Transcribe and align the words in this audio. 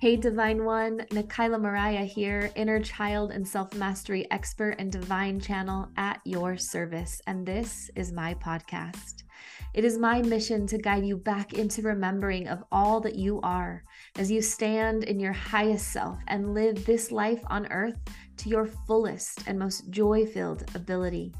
Hey, 0.00 0.14
Divine 0.14 0.64
One, 0.64 0.98
Nikayla 1.10 1.60
Mariah 1.60 2.04
here, 2.04 2.52
inner 2.54 2.78
child 2.78 3.32
and 3.32 3.46
self 3.46 3.74
mastery 3.74 4.30
expert 4.30 4.76
and 4.78 4.92
divine 4.92 5.40
channel 5.40 5.88
at 5.96 6.20
your 6.24 6.56
service. 6.56 7.20
And 7.26 7.44
this 7.44 7.90
is 7.96 8.12
my 8.12 8.34
podcast. 8.34 9.24
It 9.74 9.84
is 9.84 9.98
my 9.98 10.22
mission 10.22 10.68
to 10.68 10.78
guide 10.78 11.04
you 11.04 11.16
back 11.16 11.54
into 11.54 11.82
remembering 11.82 12.46
of 12.46 12.62
all 12.70 13.00
that 13.00 13.16
you 13.16 13.40
are 13.42 13.82
as 14.16 14.30
you 14.30 14.40
stand 14.40 15.02
in 15.02 15.18
your 15.18 15.32
highest 15.32 15.88
self 15.88 16.16
and 16.28 16.54
live 16.54 16.86
this 16.86 17.10
life 17.10 17.42
on 17.48 17.66
earth 17.72 17.98
to 18.36 18.48
your 18.48 18.66
fullest 18.66 19.48
and 19.48 19.58
most 19.58 19.90
joy 19.90 20.24
filled 20.24 20.62
ability. 20.76 21.34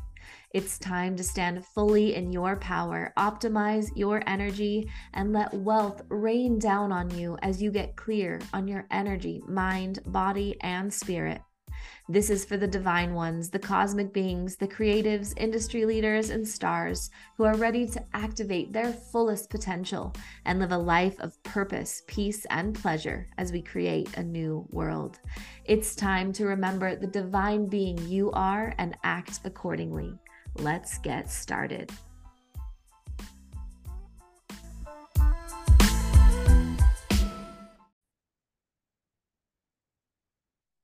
It's 0.54 0.78
time 0.78 1.14
to 1.16 1.22
stand 1.22 1.66
fully 1.66 2.14
in 2.14 2.32
your 2.32 2.56
power, 2.56 3.12
optimize 3.18 3.90
your 3.94 4.22
energy, 4.26 4.88
and 5.12 5.30
let 5.32 5.52
wealth 5.52 6.00
rain 6.08 6.58
down 6.58 6.90
on 6.90 7.10
you 7.10 7.36
as 7.42 7.60
you 7.60 7.70
get 7.70 7.96
clear 7.96 8.40
on 8.54 8.66
your 8.66 8.86
energy, 8.90 9.42
mind, 9.46 10.00
body, 10.06 10.56
and 10.62 10.92
spirit. 10.92 11.42
This 12.08 12.30
is 12.30 12.46
for 12.46 12.56
the 12.56 12.66
divine 12.66 13.12
ones, 13.12 13.50
the 13.50 13.58
cosmic 13.58 14.14
beings, 14.14 14.56
the 14.56 14.66
creatives, 14.66 15.34
industry 15.36 15.84
leaders, 15.84 16.30
and 16.30 16.48
stars 16.48 17.10
who 17.36 17.44
are 17.44 17.56
ready 17.56 17.86
to 17.86 18.02
activate 18.14 18.72
their 18.72 18.94
fullest 18.94 19.50
potential 19.50 20.14
and 20.46 20.58
live 20.58 20.72
a 20.72 20.78
life 20.78 21.20
of 21.20 21.40
purpose, 21.42 22.02
peace, 22.06 22.46
and 22.46 22.74
pleasure 22.74 23.26
as 23.36 23.52
we 23.52 23.60
create 23.60 24.16
a 24.16 24.22
new 24.22 24.66
world. 24.70 25.20
It's 25.66 25.94
time 25.94 26.32
to 26.32 26.46
remember 26.46 26.96
the 26.96 27.06
divine 27.06 27.66
being 27.66 27.98
you 28.08 28.30
are 28.30 28.74
and 28.78 28.96
act 29.04 29.40
accordingly. 29.44 30.18
Let's 30.56 30.98
get 30.98 31.30
started. 31.30 31.92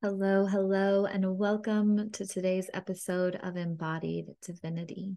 Hello, 0.02 0.44
hello, 0.46 1.06
and 1.06 1.38
welcome 1.38 2.10
to 2.10 2.26
today's 2.26 2.68
episode 2.74 3.36
of 3.36 3.56
Embodied 3.56 4.26
Divinity. 4.42 5.16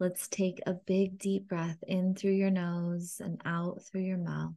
Let's 0.00 0.26
take 0.26 0.60
a 0.66 0.72
big 0.72 1.18
deep 1.18 1.48
breath 1.48 1.78
in 1.86 2.14
through 2.14 2.32
your 2.32 2.50
nose 2.50 3.20
and 3.22 3.40
out 3.44 3.82
through 3.84 4.00
your 4.00 4.18
mouth, 4.18 4.54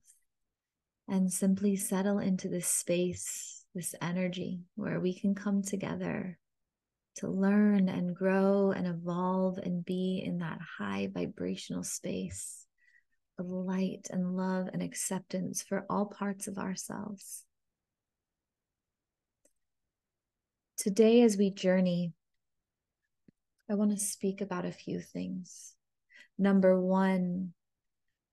and 1.08 1.32
simply 1.32 1.76
settle 1.76 2.20
into 2.20 2.48
this 2.48 2.68
space, 2.68 3.66
this 3.76 3.94
energy 4.02 4.62
where 4.76 5.00
we 5.00 5.14
can 5.14 5.36
come 5.36 5.62
together 5.62 6.40
to 7.18 7.28
learn 7.28 7.90
and 7.90 8.16
grow 8.16 8.72
and 8.72 8.86
evolve 8.86 9.58
and 9.58 9.84
be 9.84 10.22
in 10.24 10.40
that 10.40 10.60
high 10.78 11.10
vibrational 11.12 11.84
space 11.84 12.66
of 13.40 13.48
light 13.50 14.08
and 14.12 14.36
love 14.36 14.68
and 14.72 14.84
acceptance 14.84 15.64
for 15.64 15.86
all 15.90 16.06
parts 16.06 16.48
of 16.48 16.58
ourselves. 16.58 17.44
Today, 20.78 21.22
as 21.22 21.38
we 21.38 21.50
journey, 21.50 22.14
I 23.70 23.74
want 23.74 23.92
to 23.92 23.98
speak 23.98 24.42
about 24.42 24.66
a 24.66 24.72
few 24.72 25.02
things. 25.02 25.74
Number 26.38 26.80
one, 26.80 27.54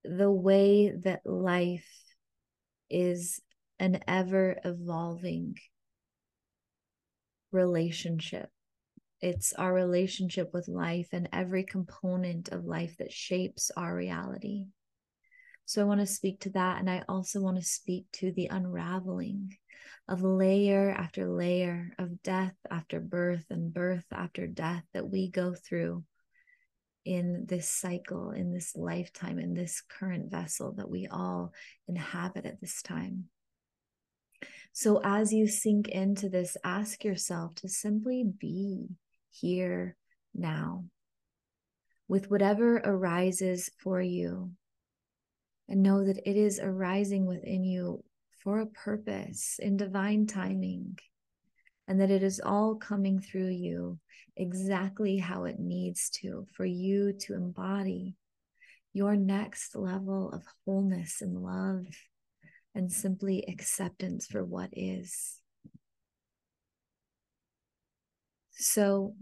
the 0.05 0.31
way 0.31 0.93
that 1.05 1.25
life 1.25 1.89
is 2.91 3.41
an 3.79 4.01
ever 4.07 4.59
evolving 4.62 5.57
relationship 7.51 8.51
it's 9.25 9.55
our 9.55 9.72
relationship 9.72 10.53
with 10.53 10.69
life 10.69 11.08
and 11.12 11.30
every 11.33 11.64
component 11.64 12.50
of 12.50 12.67
life 12.67 12.98
that 12.98 13.11
shapes 13.11 13.70
our 13.75 13.97
reality. 13.97 14.66
So 15.64 15.81
I 15.81 15.86
want 15.86 16.00
to 16.00 16.06
speak 16.06 16.41
to 16.41 16.50
that. 16.50 16.78
And 16.78 16.91
I 16.91 17.05
also 17.08 17.41
want 17.41 17.56
to 17.56 17.64
speak 17.64 18.04
to 18.16 18.32
the 18.32 18.49
unraveling 18.49 19.56
of 20.09 20.22
layer 20.22 20.91
after 20.91 21.26
layer 21.26 21.94
of 21.99 22.22
death 22.22 22.53
after 22.71 23.00
birth 23.00 23.47
and 23.49 23.72
birth 23.72 24.04
after 24.12 24.47
death 24.47 24.82
that 24.93 25.09
we 25.09 25.31
go 25.31 25.54
through 25.54 26.04
in 27.06 27.47
this 27.49 27.70
cycle, 27.70 28.31
in 28.31 28.53
this 28.53 28.76
lifetime, 28.76 29.38
in 29.38 29.54
this 29.54 29.81
current 29.81 30.31
vessel 30.31 30.72
that 30.72 30.91
we 30.91 31.06
all 31.10 31.54
inhabit 31.88 32.44
at 32.44 32.60
this 32.60 32.82
time. 32.82 33.25
So, 34.75 35.00
as 35.03 35.32
you 35.32 35.47
sink 35.47 35.88
into 35.88 36.28
this, 36.28 36.59
ask 36.62 37.04
yourself 37.04 37.54
to 37.56 37.69
simply 37.70 38.22
be 38.25 38.88
here, 39.34 39.97
now, 40.34 40.84
with 42.09 42.31
whatever 42.31 42.77
arises 42.77 43.71
for 43.78 44.00
you. 44.00 44.50
And 45.69 45.83
know 45.83 46.05
that 46.05 46.28
it 46.28 46.37
is 46.37 46.61
arising 46.62 47.27
within 47.27 47.65
you 47.65 48.05
for 48.43 48.61
a 48.61 48.67
purpose 48.67 49.59
in 49.59 49.78
divine 49.78 50.27
timing, 50.27 50.99
and 51.89 52.00
that 52.00 52.11
it 52.11 52.23
is 52.23 52.41
all 52.44 52.75
coming 52.75 53.19
through 53.19 53.49
you 53.49 53.99
exactly 54.37 55.17
how 55.17 55.44
it 55.44 55.59
needs 55.59 56.11
to 56.11 56.47
for 56.53 56.67
you 56.67 57.12
to 57.12 57.34
embody 57.34 58.15
your 58.93 59.17
next 59.17 59.75
level 59.75 60.31
of 60.33 60.43
wholeness 60.65 61.23
and 61.23 61.43
love 61.43 61.87
and 62.75 62.93
simply 62.93 63.44
acceptance 63.49 64.27
for 64.27 64.44
what 64.44 64.71
is. 64.73 65.41
So, 68.56 69.15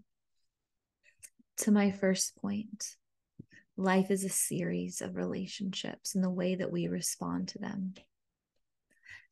to 1.59 1.71
my 1.71 1.91
first 1.91 2.37
point, 2.37 2.97
life 3.77 4.11
is 4.11 4.25
a 4.25 4.29
series 4.29 5.01
of 5.01 5.17
relationships 5.17 6.15
and 6.15 6.23
the 6.23 6.31
way 6.31 6.55
that 6.55 6.71
we 6.71 6.89
respond 6.89 7.49
to 7.49 7.59
them. 7.59 7.95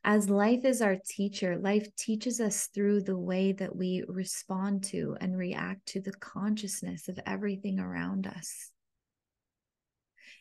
As 0.02 0.30
life 0.30 0.64
is 0.64 0.80
our 0.80 0.96
teacher, 0.96 1.58
life 1.58 1.94
teaches 1.94 2.40
us 2.40 2.68
through 2.68 3.02
the 3.02 3.18
way 3.18 3.52
that 3.52 3.76
we 3.76 4.02
respond 4.08 4.84
to 4.84 5.16
and 5.20 5.36
react 5.36 5.84
to 5.88 6.00
the 6.00 6.12
consciousness 6.12 7.08
of 7.08 7.20
everything 7.26 7.78
around 7.78 8.26
us. 8.26 8.70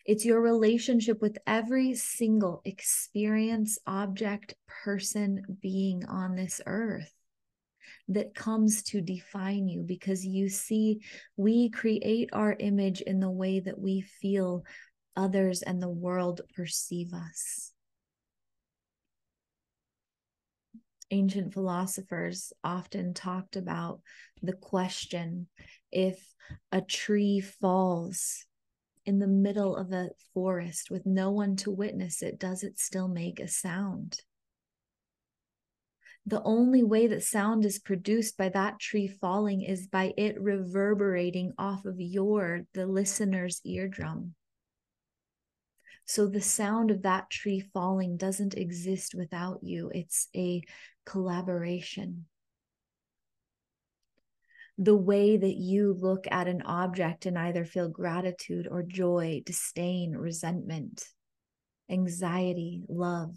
It's 0.05 0.23
your 0.23 0.41
relationship 0.41 1.21
with 1.21 1.37
every 1.45 1.93
single 1.93 2.61
experience, 2.63 3.77
object, 3.85 4.55
person, 4.65 5.43
being 5.61 6.05
on 6.05 6.35
this 6.35 6.61
earth 6.65 7.13
that 8.09 8.33
comes 8.33 8.81
to 8.81 9.01
define 9.01 9.67
you 9.67 9.83
because 9.83 10.25
you 10.25 10.49
see, 10.49 11.01
we 11.37 11.69
create 11.69 12.29
our 12.33 12.55
image 12.59 13.01
in 13.01 13.19
the 13.19 13.29
way 13.29 13.59
that 13.59 13.79
we 13.79 14.01
feel 14.01 14.63
others 15.15 15.61
and 15.61 15.81
the 15.81 15.89
world 15.89 16.41
perceive 16.55 17.13
us. 17.13 17.71
Ancient 21.11 21.53
philosophers 21.53 22.51
often 22.63 23.13
talked 23.13 23.55
about 23.55 24.01
the 24.41 24.53
question 24.53 25.47
if 25.91 26.33
a 26.71 26.81
tree 26.81 27.39
falls 27.39 28.45
in 29.05 29.19
the 29.19 29.27
middle 29.27 29.75
of 29.75 29.91
a 29.91 30.09
forest 30.33 30.91
with 30.91 31.05
no 31.05 31.31
one 31.31 31.55
to 31.57 31.71
witness 31.71 32.21
it, 32.21 32.39
does 32.39 32.63
it 32.63 32.79
still 32.79 33.07
make 33.07 33.39
a 33.39 33.47
sound? 33.47 34.21
The 36.29 36.43
only 36.43 36.83
way 36.83 37.07
that 37.07 37.23
sound 37.23 37.65
is 37.65 37.79
produced 37.79 38.37
by 38.37 38.49
that 38.49 38.79
tree 38.79 39.07
falling 39.07 39.63
is 39.63 39.87
by 39.87 40.13
it 40.15 40.39
reverberating 40.39 41.53
off 41.57 41.85
of 41.85 41.99
your, 41.99 42.61
the 42.75 42.85
listener's 42.85 43.59
eardrum. 43.65 44.35
So 46.05 46.27
the 46.27 46.41
sound 46.41 46.91
of 46.91 47.01
that 47.01 47.31
tree 47.31 47.59
falling 47.73 48.15
doesn't 48.15 48.53
exist 48.53 49.15
without 49.15 49.63
you, 49.63 49.89
it's 49.91 50.27
a 50.35 50.61
collaboration. 51.03 52.27
The 54.77 54.95
way 54.95 55.35
that 55.35 55.55
you 55.55 55.93
look 55.99 56.25
at 56.29 56.47
an 56.47 56.61
object 56.61 57.25
and 57.25 57.39
either 57.39 57.65
feel 57.65 57.89
gratitude 57.89 58.67
or 58.69 58.83
joy, 58.83 59.41
disdain, 59.45 60.11
resentment, 60.11 61.03
anxiety, 61.89 62.83
love 62.87 63.35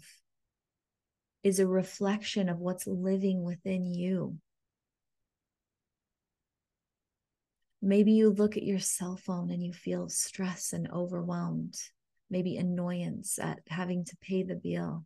is 1.43 1.59
a 1.59 1.67
reflection 1.67 2.47
of 2.49 2.59
what's 2.59 2.87
living 2.87 3.43
within 3.43 3.85
you. 3.85 4.37
Maybe 7.81 8.13
you 8.13 8.29
look 8.29 8.55
at 8.55 8.63
your 8.63 8.79
cell 8.79 9.17
phone 9.17 9.51
and 9.51 9.61
you 9.61 9.73
feel 9.73 10.07
stress 10.07 10.71
and 10.71 10.89
overwhelmed, 10.89 11.75
maybe 12.29 12.55
annoyance 12.55 13.37
at 13.39 13.59
having 13.67 14.05
to 14.05 14.17
pay 14.21 14.43
the 14.43 14.55
bill. 14.55 15.05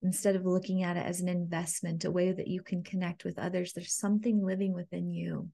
Instead 0.00 0.36
of 0.36 0.46
looking 0.46 0.84
at 0.84 0.96
it 0.96 1.04
as 1.04 1.20
an 1.20 1.28
investment, 1.28 2.04
a 2.04 2.10
way 2.10 2.30
that 2.30 2.46
you 2.46 2.62
can 2.62 2.84
connect 2.84 3.24
with 3.24 3.36
others, 3.36 3.72
there's 3.72 3.96
something 3.96 4.44
living 4.44 4.74
within 4.74 5.10
you 5.10 5.50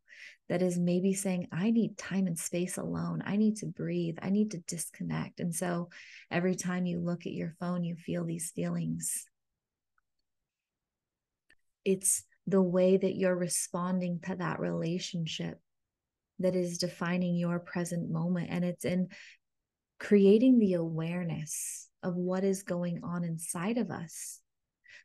that 0.51 0.61
is 0.61 0.79
maybe 0.79 1.15
saying, 1.15 1.49
I 1.51 1.71
need 1.71 1.97
time 1.97 2.27
and 2.27 2.39
space 2.39 2.77
alone. 2.77 3.23
I 3.25 3.37
need 3.37 3.57
to 3.59 3.67
breathe. 3.67 4.19
I 4.21 4.29
need 4.29 4.51
to 4.51 4.59
disconnect. 4.59 5.41
And 5.41 5.55
so 5.55 5.89
every 6.31 6.57
time 6.57 6.85
you 6.85 7.01
look 7.01 7.25
at 7.25 7.33
your 7.33 7.55
phone, 7.59 7.85
you 7.85 7.97
feel 7.97 8.27
these 8.27 8.51
feelings 8.51 9.25
it's 11.85 12.25
the 12.47 12.63
way 12.63 12.97
that 12.97 13.17
you're 13.17 13.37
responding 13.37 14.21
to 14.25 14.37
that 14.37 14.61
relationship 14.61 15.59
that 16.39 16.57
is 16.57 16.79
defining 16.79 17.37
your 17.37 17.59
present 17.59 18.11
moment. 18.11 18.49
And 18.51 18.65
it's 18.65 18.85
in 18.85 19.09
creating 19.99 20.59
the 20.59 20.75
awareness 20.75 21.89
of 22.03 22.17
what 22.17 22.43
is 22.43 22.65
going 22.65 23.01
on 23.05 23.25
inside 23.25 23.79
of 23.79 23.91
us 23.91 24.41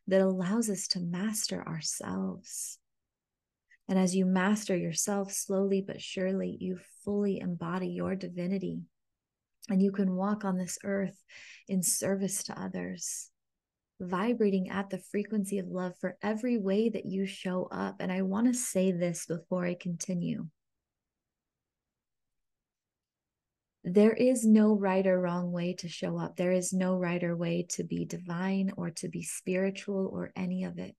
that 0.08 0.20
allows 0.20 0.68
us 0.68 0.88
to 0.88 1.00
master 1.00 1.66
ourselves. 1.66 2.78
And 3.88 3.98
as 3.98 4.16
you 4.16 4.26
master 4.26 4.76
yourself 4.76 5.32
slowly 5.32 5.82
but 5.86 6.02
surely, 6.02 6.56
you 6.60 6.78
fully 7.04 7.38
embody 7.38 7.88
your 7.88 8.16
divinity. 8.16 8.80
And 9.70 9.82
you 9.82 9.92
can 9.92 10.16
walk 10.16 10.44
on 10.44 10.58
this 10.58 10.78
earth 10.82 11.22
in 11.68 11.82
service 11.82 12.42
to 12.44 12.60
others, 12.60 13.30
vibrating 14.00 14.70
at 14.70 14.90
the 14.90 14.98
frequency 14.98 15.58
of 15.58 15.68
love 15.68 15.94
for 16.00 16.16
every 16.22 16.56
way 16.58 16.88
that 16.88 17.06
you 17.06 17.26
show 17.26 17.68
up. 17.70 17.96
And 18.00 18.12
I 18.12 18.22
want 18.22 18.46
to 18.46 18.54
say 18.54 18.92
this 18.92 19.26
before 19.26 19.66
I 19.66 19.74
continue. 19.74 20.46
There 23.84 24.12
is 24.12 24.44
no 24.44 24.74
right 24.74 25.06
or 25.06 25.20
wrong 25.20 25.50
way 25.50 25.72
to 25.74 25.88
show 25.88 26.18
up. 26.18 26.36
There 26.36 26.52
is 26.52 26.72
no 26.72 26.96
right 26.96 27.22
or 27.22 27.34
way 27.34 27.66
to 27.70 27.84
be 27.84 28.04
divine 28.04 28.72
or 28.76 28.90
to 28.90 29.08
be 29.08 29.22
spiritual 29.22 30.10
or 30.12 30.32
any 30.36 30.64
of 30.64 30.78
it. 30.78 30.94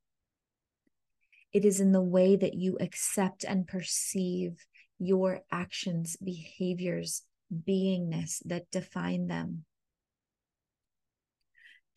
It 1.54 1.66
is 1.66 1.80
in 1.80 1.92
the 1.92 2.02
way 2.02 2.36
that 2.36 2.54
you 2.54 2.78
accept 2.80 3.44
and 3.44 3.68
perceive 3.68 4.66
your 4.98 5.42
actions, 5.52 6.18
behaviors, 6.18 7.24
beingness 7.54 8.42
that 8.46 8.70
define 8.72 9.28
them. 9.28 9.66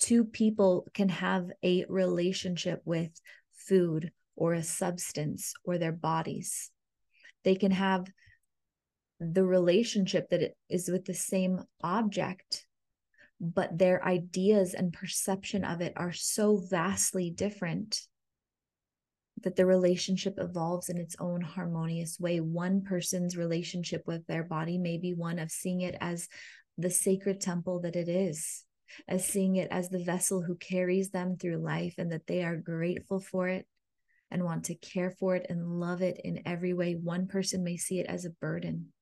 Two 0.02 0.24
people 0.24 0.88
can 0.94 1.08
have 1.10 1.48
a 1.62 1.84
relationship 1.88 2.82
with 2.84 3.20
food 3.52 4.10
or 4.34 4.52
a 4.52 4.62
substance 4.64 5.54
or 5.62 5.78
their 5.78 5.92
bodies. 5.92 6.72
They 7.44 7.54
can 7.54 7.70
have 7.70 8.06
the 9.20 9.44
relationship 9.44 10.28
that 10.30 10.42
it 10.42 10.56
is 10.68 10.88
with 10.88 11.04
the 11.04 11.14
same 11.14 11.60
object, 11.84 12.66
but 13.40 13.78
their 13.78 14.04
ideas 14.04 14.74
and 14.74 14.92
perception 14.92 15.64
of 15.64 15.80
it 15.80 15.92
are 15.94 16.12
so 16.12 16.56
vastly 16.56 17.30
different 17.30 18.00
that 19.42 19.54
the 19.54 19.66
relationship 19.66 20.34
evolves 20.38 20.88
in 20.88 20.98
its 20.98 21.14
own 21.20 21.42
harmonious 21.42 22.18
way. 22.18 22.40
One 22.40 22.82
person's 22.82 23.36
relationship 23.36 24.02
with 24.06 24.26
their 24.26 24.42
body 24.42 24.78
may 24.78 24.98
be 24.98 25.14
one 25.14 25.38
of 25.38 25.52
seeing 25.52 25.82
it 25.82 25.94
as 26.00 26.28
the 26.76 26.90
sacred 26.90 27.40
temple 27.40 27.82
that 27.82 27.94
it 27.94 28.08
is, 28.08 28.64
as 29.08 29.24
seeing 29.26 29.56
it 29.56 29.68
as 29.70 29.88
the 29.88 30.02
vessel 30.02 30.42
who 30.42 30.56
carries 30.56 31.10
them 31.10 31.36
through 31.36 31.58
life, 31.58 31.94
and 31.98 32.12
that 32.12 32.26
they 32.26 32.42
are 32.42 32.56
grateful 32.56 33.20
for 33.20 33.48
it 33.48 33.66
and 34.30 34.44
want 34.44 34.64
to 34.64 34.74
care 34.74 35.10
for 35.10 35.36
it 35.36 35.46
and 35.48 35.78
love 35.78 36.00
it 36.02 36.20
in 36.24 36.42
every 36.46 36.72
way. 36.72 36.94
One 36.94 37.26
person 37.26 37.62
may 37.62 37.76
see 37.76 37.98
it 37.98 38.06
as 38.06 38.24
a 38.24 38.30
burden, 38.30 38.92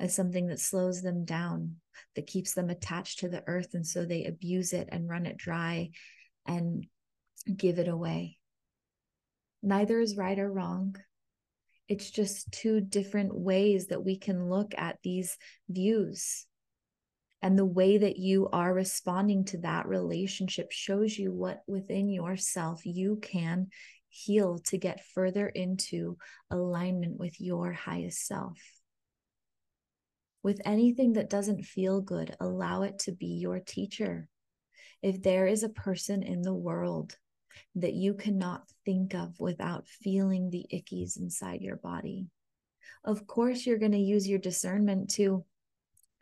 as 0.00 0.14
something 0.14 0.46
that 0.48 0.60
slows 0.60 1.02
them 1.02 1.24
down, 1.24 1.76
that 2.16 2.26
keeps 2.26 2.54
them 2.54 2.70
attached 2.70 3.18
to 3.20 3.28
the 3.28 3.44
earth. 3.46 3.74
And 3.74 3.86
so 3.86 4.04
they 4.04 4.24
abuse 4.24 4.72
it 4.72 4.88
and 4.90 5.08
run 5.08 5.26
it 5.26 5.36
dry 5.36 5.90
and 6.46 6.86
give 7.54 7.78
it 7.78 7.88
away. 7.88 8.38
Neither 9.62 10.00
is 10.00 10.16
right 10.16 10.38
or 10.38 10.50
wrong. 10.50 10.96
It's 11.86 12.10
just 12.10 12.50
two 12.50 12.80
different 12.80 13.34
ways 13.34 13.88
that 13.88 14.02
we 14.02 14.16
can 14.16 14.48
look 14.48 14.72
at 14.76 14.98
these 15.02 15.36
views. 15.68 16.46
And 17.44 17.58
the 17.58 17.66
way 17.66 17.98
that 17.98 18.16
you 18.16 18.48
are 18.54 18.72
responding 18.72 19.44
to 19.46 19.58
that 19.58 19.86
relationship 19.86 20.72
shows 20.72 21.18
you 21.18 21.30
what 21.30 21.62
within 21.66 22.08
yourself 22.08 22.86
you 22.86 23.18
can 23.20 23.68
heal 24.08 24.60
to 24.68 24.78
get 24.78 25.04
further 25.14 25.46
into 25.46 26.16
alignment 26.50 27.18
with 27.18 27.38
your 27.42 27.70
highest 27.74 28.26
self. 28.26 28.58
With 30.42 30.62
anything 30.64 31.12
that 31.12 31.28
doesn't 31.28 31.66
feel 31.66 32.00
good, 32.00 32.34
allow 32.40 32.80
it 32.80 33.00
to 33.00 33.12
be 33.12 33.38
your 33.42 33.60
teacher. 33.60 34.26
If 35.02 35.22
there 35.22 35.46
is 35.46 35.62
a 35.62 35.68
person 35.68 36.22
in 36.22 36.40
the 36.40 36.54
world 36.54 37.14
that 37.74 37.92
you 37.92 38.14
cannot 38.14 38.62
think 38.86 39.14
of 39.14 39.38
without 39.38 39.86
feeling 39.86 40.48
the 40.48 40.64
ickies 40.72 41.20
inside 41.20 41.60
your 41.60 41.76
body. 41.76 42.28
Of 43.04 43.26
course, 43.26 43.66
you're 43.66 43.76
going 43.76 43.92
to 43.92 43.98
use 43.98 44.26
your 44.26 44.38
discernment 44.38 45.10
to 45.16 45.44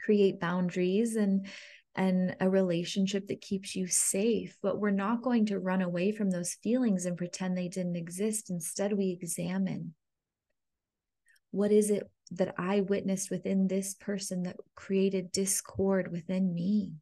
create 0.02 0.40
boundaries 0.40 1.16
and 1.16 1.46
and 1.94 2.34
a 2.40 2.48
relationship 2.48 3.28
that 3.28 3.40
keeps 3.40 3.76
you 3.76 3.86
safe 3.86 4.56
but 4.62 4.78
we're 4.78 4.90
not 4.90 5.22
going 5.22 5.46
to 5.46 5.58
run 5.58 5.82
away 5.82 6.10
from 6.10 6.30
those 6.30 6.54
feelings 6.62 7.04
and 7.04 7.16
pretend 7.18 7.56
they 7.56 7.68
didn't 7.68 7.96
exist 7.96 8.50
instead 8.50 8.92
we 8.92 9.10
examine 9.20 9.94
what 11.50 11.70
is 11.70 11.90
it 11.90 12.10
that 12.30 12.54
i 12.56 12.80
witnessed 12.80 13.30
within 13.30 13.68
this 13.68 13.94
person 13.94 14.42
that 14.42 14.56
created 14.74 15.30
discord 15.32 16.10
within 16.10 16.54
me 16.54 16.94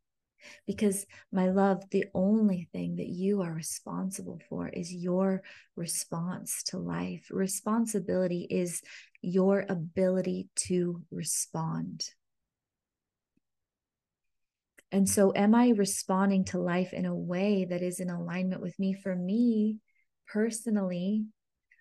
because, 0.66 1.06
my 1.32 1.50
love, 1.50 1.82
the 1.90 2.06
only 2.14 2.68
thing 2.72 2.96
that 2.96 3.08
you 3.08 3.42
are 3.42 3.52
responsible 3.52 4.40
for 4.48 4.68
is 4.68 4.92
your 4.92 5.42
response 5.76 6.62
to 6.64 6.78
life. 6.78 7.26
Responsibility 7.30 8.46
is 8.50 8.82
your 9.22 9.66
ability 9.68 10.48
to 10.56 11.02
respond. 11.10 12.04
And 14.92 15.08
so, 15.08 15.32
am 15.36 15.54
I 15.54 15.68
responding 15.68 16.44
to 16.46 16.58
life 16.58 16.92
in 16.92 17.06
a 17.06 17.14
way 17.14 17.64
that 17.64 17.82
is 17.82 18.00
in 18.00 18.10
alignment 18.10 18.60
with 18.60 18.78
me? 18.78 18.92
For 18.92 19.14
me 19.14 19.78
personally, 20.26 21.26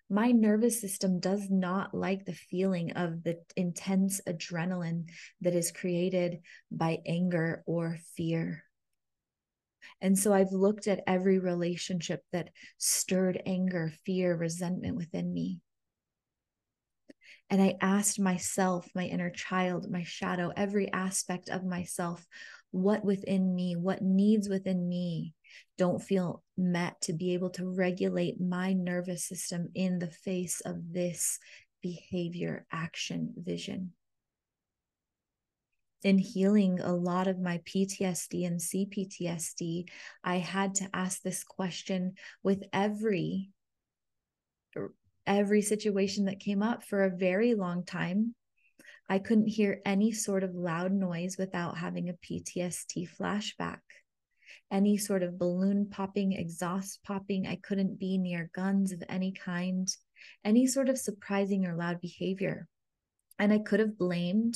my 0.09 0.31
nervous 0.31 0.81
system 0.81 1.19
does 1.19 1.49
not 1.49 1.93
like 1.93 2.25
the 2.25 2.33
feeling 2.33 2.91
of 2.93 3.23
the 3.23 3.37
intense 3.55 4.21
adrenaline 4.27 5.05
that 5.41 5.53
is 5.53 5.71
created 5.71 6.39
by 6.71 6.99
anger 7.05 7.63
or 7.67 7.97
fear. 8.15 8.63
And 10.01 10.17
so 10.17 10.33
I've 10.33 10.51
looked 10.51 10.87
at 10.87 11.03
every 11.05 11.39
relationship 11.39 12.23
that 12.31 12.49
stirred 12.77 13.41
anger, 13.45 13.91
fear, 14.05 14.35
resentment 14.35 14.95
within 14.95 15.31
me. 15.33 15.61
And 17.49 17.61
I 17.61 17.77
asked 17.81 18.19
myself, 18.19 18.87
my 18.93 19.05
inner 19.05 19.29
child, 19.29 19.89
my 19.89 20.03
shadow, 20.03 20.51
every 20.55 20.91
aspect 20.91 21.49
of 21.49 21.63
myself, 21.63 22.25
what 22.71 23.03
within 23.03 23.55
me, 23.55 23.75
what 23.75 24.01
needs 24.01 24.47
within 24.47 24.87
me 24.87 25.33
don't 25.77 26.01
feel 26.01 26.43
met 26.57 27.01
to 27.01 27.13
be 27.13 27.33
able 27.33 27.49
to 27.51 27.65
regulate 27.65 28.39
my 28.39 28.73
nervous 28.73 29.23
system 29.25 29.69
in 29.73 29.99
the 29.99 30.11
face 30.11 30.61
of 30.61 30.93
this 30.93 31.39
behavior, 31.81 32.65
action, 32.71 33.33
vision. 33.37 33.93
In 36.03 36.17
healing 36.17 36.79
a 36.79 36.93
lot 36.93 37.27
of 37.27 37.39
my 37.39 37.59
PTSD 37.65 38.47
and 38.47 38.59
CPTSD, 38.59 39.89
I 40.23 40.37
had 40.37 40.75
to 40.75 40.89
ask 40.93 41.21
this 41.21 41.43
question 41.43 42.13
with 42.43 42.63
every 42.71 43.49
every 45.27 45.61
situation 45.61 46.25
that 46.25 46.39
came 46.39 46.63
up 46.63 46.83
for 46.83 47.03
a 47.03 47.15
very 47.15 47.53
long 47.53 47.83
time. 47.85 48.33
I 49.09 49.19
couldn't 49.19 49.47
hear 49.47 49.81
any 49.85 50.11
sort 50.11 50.43
of 50.43 50.53
loud 50.53 50.91
noise 50.91 51.37
without 51.37 51.77
having 51.77 52.09
a 52.09 52.13
PTSD 52.13 53.09
flashback 53.09 53.79
any 54.71 54.97
sort 54.97 55.23
of 55.23 55.39
balloon 55.39 55.87
popping, 55.89 56.33
exhaust 56.33 57.03
popping. 57.03 57.47
I 57.47 57.55
couldn't 57.55 57.99
be 57.99 58.17
near 58.17 58.49
guns 58.53 58.91
of 58.91 59.03
any 59.09 59.31
kind, 59.31 59.87
any 60.43 60.67
sort 60.67 60.89
of 60.89 60.97
surprising 60.97 61.65
or 61.65 61.75
loud 61.75 62.01
behavior. 62.01 62.67
And 63.37 63.51
I 63.51 63.59
could 63.59 63.79
have 63.79 63.97
blamed 63.97 64.55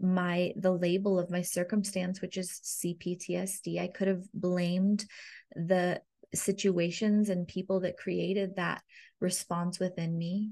my 0.00 0.52
the 0.56 0.72
label 0.72 1.16
of 1.20 1.30
my 1.30 1.42
circumstance 1.42 2.20
which 2.20 2.36
is 2.36 2.60
CPTSD 2.64 3.80
I 3.80 3.86
could 3.86 4.08
have 4.08 4.24
blamed 4.34 5.04
the 5.54 6.00
situations 6.34 7.28
and 7.28 7.46
people 7.46 7.80
that 7.80 7.96
created 7.96 8.56
that 8.56 8.82
response 9.20 9.78
within 9.78 10.18
me 10.18 10.50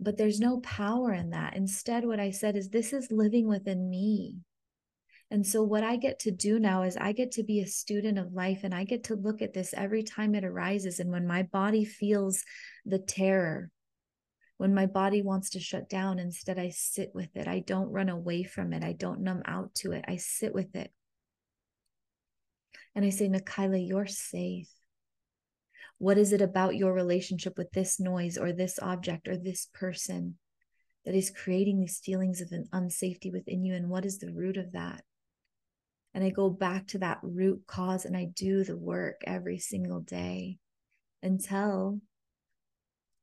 but 0.00 0.16
there's 0.16 0.40
no 0.40 0.60
power 0.60 1.12
in 1.12 1.30
that 1.30 1.56
instead 1.56 2.04
what 2.04 2.20
I 2.20 2.30
said 2.30 2.56
is 2.56 2.68
this 2.68 2.92
is 2.92 3.10
living 3.10 3.48
within 3.48 3.88
me 3.88 4.38
and 5.30 5.46
so, 5.46 5.62
what 5.62 5.84
I 5.84 5.96
get 5.96 6.20
to 6.20 6.30
do 6.30 6.58
now 6.58 6.82
is 6.82 6.96
I 6.96 7.12
get 7.12 7.32
to 7.32 7.42
be 7.42 7.60
a 7.60 7.66
student 7.66 8.18
of 8.18 8.32
life 8.32 8.60
and 8.64 8.74
I 8.74 8.84
get 8.84 9.04
to 9.04 9.14
look 9.14 9.42
at 9.42 9.52
this 9.52 9.74
every 9.76 10.02
time 10.02 10.34
it 10.34 10.44
arises. 10.44 11.00
And 11.00 11.10
when 11.10 11.26
my 11.26 11.42
body 11.42 11.84
feels 11.84 12.44
the 12.86 12.98
terror, 12.98 13.70
when 14.56 14.74
my 14.74 14.86
body 14.86 15.20
wants 15.20 15.50
to 15.50 15.60
shut 15.60 15.90
down, 15.90 16.18
instead 16.18 16.58
I 16.58 16.70
sit 16.70 17.10
with 17.14 17.36
it. 17.36 17.46
I 17.46 17.60
don't 17.60 17.92
run 17.92 18.08
away 18.08 18.42
from 18.42 18.72
it. 18.72 18.82
I 18.82 18.92
don't 18.92 19.20
numb 19.20 19.42
out 19.44 19.74
to 19.76 19.92
it. 19.92 20.04
I 20.08 20.16
sit 20.16 20.54
with 20.54 20.74
it. 20.74 20.90
And 22.94 23.04
I 23.04 23.10
say, 23.10 23.28
Nakayla, 23.28 23.86
you're 23.86 24.06
safe. 24.06 24.70
What 25.98 26.18
is 26.18 26.32
it 26.32 26.40
about 26.40 26.76
your 26.76 26.92
relationship 26.92 27.58
with 27.58 27.70
this 27.72 27.98
noise 27.98 28.38
or 28.38 28.52
this 28.52 28.78
object 28.80 29.26
or 29.28 29.36
this 29.36 29.68
person 29.74 30.38
that 31.04 31.14
is 31.14 31.30
creating 31.30 31.80
these 31.80 31.98
feelings 31.98 32.40
of 32.40 32.52
an 32.52 32.68
unsafety 32.72 33.32
within 33.32 33.64
you? 33.64 33.74
And 33.74 33.88
what 33.88 34.04
is 34.04 34.18
the 34.18 34.32
root 34.32 34.56
of 34.56 34.72
that? 34.72 35.02
And 36.14 36.24
I 36.24 36.30
go 36.30 36.50
back 36.50 36.86
to 36.88 36.98
that 36.98 37.18
root 37.22 37.62
cause 37.66 38.04
and 38.04 38.16
I 38.16 38.26
do 38.34 38.64
the 38.64 38.76
work 38.76 39.22
every 39.26 39.58
single 39.58 40.00
day 40.00 40.58
until 41.22 42.00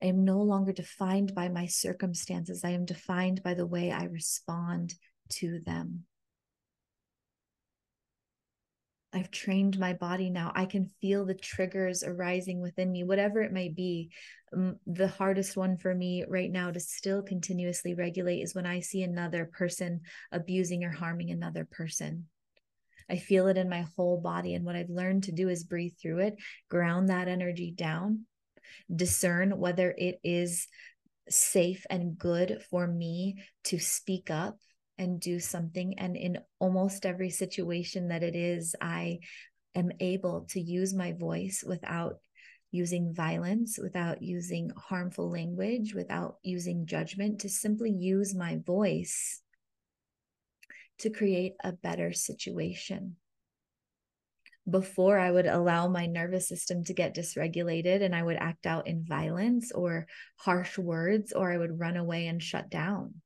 I 0.01 0.07
am 0.07 0.25
no 0.25 0.41
longer 0.41 0.71
defined 0.71 1.33
by 1.33 1.49
my 1.49 1.65
circumstances. 1.65 2.63
I 2.63 2.71
am 2.71 2.85
defined 2.85 3.41
by 3.41 3.53
the 3.53 3.65
way 3.65 3.91
I 3.91 4.03
respond 4.03 4.93
to 5.29 5.61
them. 5.65 6.03
I've 9.15 9.31
trained 9.31 9.79
my 9.79 9.93
body 9.93 10.29
now. 10.29 10.51
I 10.55 10.65
can 10.65 10.87
feel 10.99 11.25
the 11.25 11.33
triggers 11.33 12.03
arising 12.03 12.59
within 12.59 12.91
me, 12.91 13.05
whatever 13.05 13.41
it 13.41 13.53
might 13.53 13.73
be. 13.73 14.11
The 14.51 15.07
hardest 15.07 15.55
one 15.55 15.77
for 15.77 15.95
me 15.95 16.25
right 16.27 16.51
now 16.51 16.69
to 16.69 16.81
still 16.81 17.21
continuously 17.21 17.93
regulate 17.93 18.41
is 18.41 18.53
when 18.53 18.65
I 18.65 18.81
see 18.81 19.03
another 19.03 19.45
person 19.45 20.01
abusing 20.33 20.83
or 20.83 20.91
harming 20.91 21.31
another 21.31 21.63
person. 21.63 22.25
I 23.09 23.15
feel 23.15 23.47
it 23.47 23.57
in 23.57 23.69
my 23.69 23.85
whole 23.95 24.19
body. 24.19 24.53
And 24.53 24.65
what 24.65 24.75
I've 24.75 24.89
learned 24.89 25.23
to 25.23 25.31
do 25.31 25.47
is 25.47 25.63
breathe 25.63 25.93
through 26.01 26.19
it, 26.19 26.35
ground 26.69 27.07
that 27.07 27.29
energy 27.29 27.71
down, 27.71 28.25
discern 28.93 29.57
whether 29.57 29.95
it 29.97 30.19
is 30.25 30.67
safe 31.29 31.85
and 31.89 32.17
good 32.17 32.61
for 32.69 32.85
me 32.85 33.43
to 33.63 33.79
speak 33.79 34.29
up 34.29 34.57
and 34.97 35.19
do 35.19 35.39
something. 35.39 35.99
And 35.99 36.15
in 36.15 36.39
almost 36.59 37.05
every 37.05 37.29
situation 37.29 38.09
that 38.09 38.23
it 38.23 38.35
is, 38.35 38.75
I 38.81 39.19
am 39.73 39.91
able 39.99 40.45
to 40.49 40.61
use 40.61 40.93
my 40.93 41.13
voice 41.13 41.63
without 41.65 42.19
using 42.71 43.13
violence, 43.13 43.77
without 43.81 44.21
using 44.21 44.71
harmful 44.75 45.29
language, 45.29 45.93
without 45.93 46.37
using 46.43 46.85
judgment, 46.85 47.39
to 47.41 47.49
simply 47.49 47.91
use 47.91 48.35
my 48.35 48.57
voice 48.65 49.41
to 50.99 51.09
create 51.09 51.53
a 51.63 51.71
better 51.71 52.13
situation. 52.13 53.15
Before, 54.67 55.19
I 55.19 55.29
would 55.29 55.45
allow 55.45 55.87
my 55.87 56.07
nervous 56.07 56.47
system 56.47 56.83
to 56.85 56.93
get 56.93 57.15
dysregulated 57.15 58.01
and 58.01 58.15
I 58.15 58.23
would 58.23 58.37
act 58.37 58.65
out 58.65 58.87
in 58.87 59.05
violence 59.05 59.71
or 59.71 60.07
harsh 60.37 60.77
words, 60.77 61.33
or 61.33 61.51
I 61.51 61.57
would 61.57 61.79
run 61.79 61.97
away 61.97 62.27
and 62.27 62.41
shut 62.41 62.69
down 62.69 63.21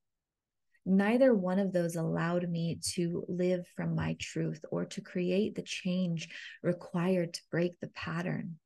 neither 0.89 1.33
one 1.33 1.59
of 1.59 1.71
those 1.71 1.95
allowed 1.95 2.49
me 2.49 2.79
to 2.93 3.23
live 3.27 3.65
from 3.75 3.95
my 3.95 4.15
truth 4.19 4.65
or 4.71 4.85
to 4.85 5.01
create 5.01 5.55
the 5.55 5.61
change 5.61 6.29
required 6.63 7.33
to 7.35 7.41
break 7.51 7.79
the 7.79 7.89
pattern. 7.89 8.57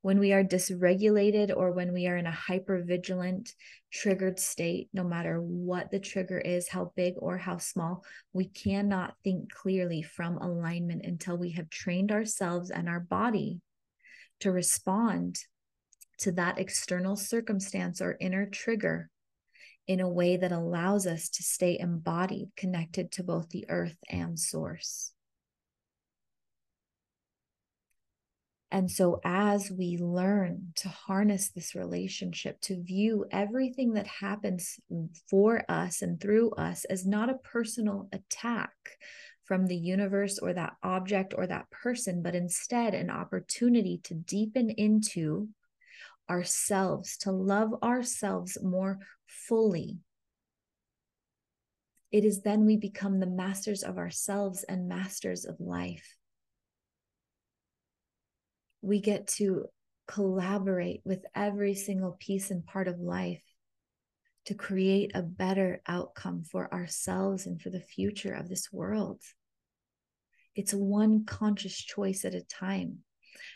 When 0.00 0.18
we 0.18 0.32
are 0.32 0.44
dysregulated 0.44 1.54
or 1.54 1.72
when 1.72 1.92
we 1.92 2.06
are 2.06 2.16
in 2.16 2.26
a 2.26 2.32
hypervigilant, 2.32 3.52
triggered 3.92 4.38
state, 4.38 4.88
no 4.92 5.02
matter 5.02 5.40
what 5.40 5.90
the 5.90 5.98
trigger 5.98 6.38
is, 6.38 6.68
how 6.68 6.92
big 6.96 7.14
or 7.18 7.36
how 7.36 7.58
small, 7.58 8.04
we 8.32 8.46
cannot 8.46 9.14
think 9.24 9.52
clearly 9.52 10.02
from 10.02 10.38
alignment 10.38 11.04
until 11.04 11.36
we 11.36 11.52
have 11.52 11.68
trained 11.68 12.12
ourselves 12.12 12.70
and 12.70 12.88
our 12.88 13.00
body 13.00 13.60
to 14.40 14.52
respond 14.52 15.38
to 16.18 16.32
that 16.32 16.58
external 16.58 17.16
circumstance 17.16 18.00
or 18.00 18.16
inner 18.20 18.46
trigger 18.46 19.10
in 19.86 20.00
a 20.00 20.08
way 20.08 20.36
that 20.36 20.52
allows 20.52 21.06
us 21.06 21.28
to 21.28 21.42
stay 21.42 21.78
embodied, 21.78 22.50
connected 22.56 23.12
to 23.12 23.22
both 23.22 23.48
the 23.50 23.66
earth 23.68 23.96
and 24.08 24.38
source. 24.38 25.12
And 28.70 28.90
so, 28.90 29.20
as 29.24 29.70
we 29.70 29.96
learn 29.96 30.72
to 30.76 30.88
harness 30.88 31.50
this 31.50 31.74
relationship, 31.74 32.60
to 32.62 32.82
view 32.82 33.24
everything 33.30 33.92
that 33.92 34.08
happens 34.08 34.80
for 35.30 35.62
us 35.68 36.02
and 36.02 36.20
through 36.20 36.50
us 36.50 36.84
as 36.84 37.06
not 37.06 37.30
a 37.30 37.38
personal 37.38 38.08
attack 38.12 38.72
from 39.44 39.66
the 39.66 39.76
universe 39.76 40.40
or 40.40 40.52
that 40.52 40.74
object 40.82 41.32
or 41.36 41.46
that 41.46 41.70
person, 41.70 42.22
but 42.22 42.34
instead 42.34 42.92
an 42.92 43.08
opportunity 43.08 44.00
to 44.02 44.14
deepen 44.14 44.70
into 44.70 45.48
ourselves, 46.28 47.16
to 47.18 47.30
love 47.30 47.72
ourselves 47.84 48.58
more 48.60 48.98
fully. 49.26 49.98
It 52.12 52.24
is 52.24 52.42
then 52.42 52.64
we 52.64 52.76
become 52.76 53.20
the 53.20 53.26
masters 53.26 53.82
of 53.82 53.98
ourselves 53.98 54.62
and 54.64 54.88
masters 54.88 55.44
of 55.44 55.60
life. 55.60 56.16
We 58.80 59.00
get 59.00 59.26
to 59.38 59.66
collaborate 60.06 61.02
with 61.04 61.24
every 61.34 61.74
single 61.74 62.16
piece 62.18 62.50
and 62.50 62.64
part 62.64 62.88
of 62.88 63.00
life 63.00 63.42
to 64.46 64.54
create 64.54 65.10
a 65.14 65.22
better 65.22 65.82
outcome 65.88 66.44
for 66.44 66.72
ourselves 66.72 67.46
and 67.46 67.60
for 67.60 67.70
the 67.70 67.80
future 67.80 68.32
of 68.32 68.48
this 68.48 68.72
world. 68.72 69.20
It's 70.54 70.72
one 70.72 71.24
conscious 71.24 71.76
choice 71.76 72.24
at 72.24 72.34
a 72.34 72.42
time. 72.42 72.98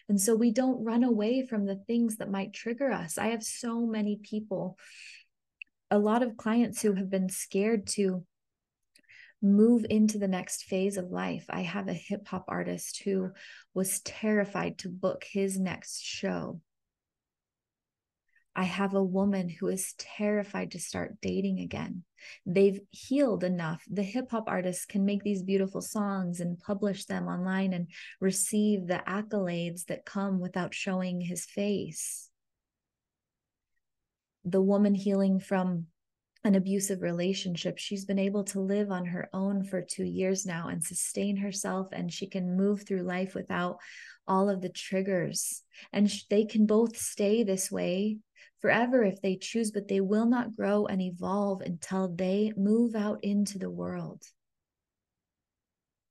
And 0.09 0.21
so 0.21 0.35
we 0.35 0.50
don't 0.50 0.85
run 0.85 1.05
away 1.05 1.47
from 1.47 1.65
the 1.65 1.81
things 1.87 2.17
that 2.17 2.31
might 2.31 2.53
trigger 2.53 2.91
us. 2.91 3.17
I 3.17 3.29
have 3.29 3.43
so 3.43 3.87
many 3.87 4.17
people, 4.17 4.77
a 5.90 5.99
lot 5.99 6.23
of 6.23 6.37
clients 6.37 6.82
who 6.82 6.94
have 6.94 7.11
been 7.11 7.28
scared 7.28 7.87
to 7.88 8.25
move 9.42 9.87
into 9.88 10.18
the 10.18 10.28
next 10.28 10.64
phase 10.64 10.97
of 10.97 11.11
life. 11.11 11.47
I 11.49 11.62
have 11.62 11.88
a 11.88 11.94
hip 11.94 12.28
hop 12.28 12.44
artist 12.49 13.02
who 13.04 13.30
was 13.75 14.00
terrified 14.00 14.78
to 14.78 14.88
book 14.88 15.25
his 15.25 15.59
next 15.59 16.02
show 16.02 16.61
I 18.56 18.64
have 18.64 18.94
a 18.94 19.02
woman 19.02 19.49
who 19.49 19.68
is 19.68 19.94
terrified 19.97 20.73
to 20.73 20.80
start 20.80 21.20
dating 21.23 21.61
again. 21.61 22.02
They've 22.44 22.80
healed 22.90 23.44
enough. 23.44 23.82
The 23.88 24.02
hip 24.02 24.30
hop 24.30 24.44
artists 24.49 24.85
can 24.85 25.04
make 25.04 25.23
these 25.23 25.42
beautiful 25.42 25.80
songs 25.80 26.40
and 26.40 26.59
publish 26.59 27.04
them 27.04 27.28
online 27.28 27.73
and 27.73 27.87
receive 28.20 28.87
the 28.87 29.02
accolades 29.06 29.87
that 29.87 30.04
come 30.04 30.40
without 30.40 30.75
showing 30.75 31.20
his 31.20 31.47
face. 31.47 32.30
The 34.44 34.62
woman 34.62 34.94
healing 34.94 35.38
from 35.38 35.87
an 36.44 36.54
abusive 36.54 37.02
relationship, 37.02 37.76
she's 37.76 38.06
been 38.06 38.18
able 38.18 38.44
to 38.44 38.61
live 38.61 38.90
on 38.90 39.04
her 39.06 39.28
own 39.32 39.62
for 39.62 39.82
two 39.82 40.04
years 40.04 40.47
now 40.47 40.68
and 40.68 40.82
sustain 40.82 41.37
herself, 41.37 41.88
and 41.92 42.12
she 42.12 42.26
can 42.26 42.56
move 42.56 42.87
through 42.87 43.02
life 43.02 43.35
without 43.35 43.78
all 44.26 44.49
of 44.49 44.62
the 44.62 44.70
triggers. 44.70 45.62
And 45.92 46.11
they 46.30 46.44
can 46.44 46.64
both 46.64 46.97
stay 46.97 47.42
this 47.42 47.70
way 47.70 48.18
forever 48.61 49.04
if 49.04 49.20
they 49.20 49.37
choose, 49.37 49.70
but 49.70 49.88
they 49.88 50.00
will 50.00 50.26
not 50.26 50.56
grow 50.56 50.87
and 50.87 51.02
evolve 51.02 51.61
until 51.61 52.09
they 52.09 52.52
move 52.56 52.94
out 52.94 53.18
into 53.23 53.59
the 53.59 53.70
world. 53.70 54.23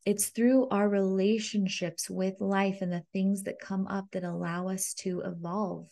It's 0.06 0.28
through 0.28 0.70
our 0.70 0.88
relationships 0.88 2.10
with 2.10 2.40
life 2.40 2.82
and 2.82 2.92
the 2.92 3.04
things 3.14 3.44
that 3.44 3.60
come 3.60 3.88
up 3.88 4.06
that 4.12 4.24
allow 4.24 4.70
us 4.70 4.94
to 4.96 5.22
evolve. 5.22 5.88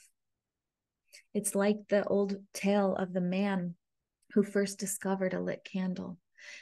It's 1.33 1.55
like 1.55 1.77
the 1.89 2.03
old 2.05 2.35
tale 2.53 2.95
of 2.95 3.13
the 3.13 3.21
man 3.21 3.75
who 4.33 4.43
first 4.43 4.79
discovered 4.79 5.33
a 5.33 5.41
lit 5.41 5.63
candle. 5.63 6.17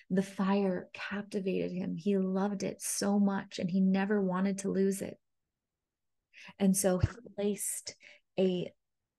The 0.10 0.24
fire 0.24 0.90
captivated 0.94 1.72
him. 1.72 1.96
He 1.96 2.18
loved 2.18 2.64
it 2.64 2.82
so 2.82 3.20
much 3.20 3.60
and 3.60 3.70
he 3.70 3.82
never 3.82 4.22
wanted 4.22 4.60
to 4.60 4.72
lose 4.72 5.02
it. 5.02 5.18
And 6.60 6.76
so 6.76 7.00
he 7.00 7.08
placed 7.36 7.96
a 8.40 8.72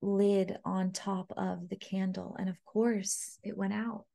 lid 0.03 0.57
on 0.65 0.93
top 0.93 1.33
of 1.37 1.69
the 1.69 1.77
candle. 1.77 2.37
And 2.39 2.49
of 2.49 2.57
course, 2.65 3.39
it 3.43 3.57
went 3.57 3.73
out 3.73 4.07